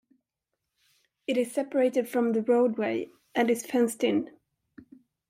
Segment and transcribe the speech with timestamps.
[1.27, 4.31] It is separated from the roadway and is fenced in.